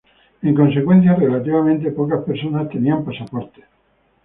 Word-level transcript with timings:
En 0.47 0.55
consecuencia, 0.55 1.15
relativamente 1.23 1.91
pocas 1.99 2.23
personas 2.23 2.67
tenían 2.69 3.05
pasaportes. 3.05 3.65